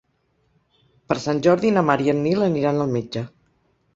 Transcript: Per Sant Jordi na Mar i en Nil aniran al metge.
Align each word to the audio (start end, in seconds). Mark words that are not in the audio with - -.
Per 1.11 1.17
Sant 1.25 1.41
Jordi 1.49 1.71
na 1.77 1.85
Mar 1.91 1.97
i 2.05 2.11
en 2.15 2.23
Nil 2.29 2.45
aniran 2.47 2.83
al 2.87 2.93
metge. 2.99 3.25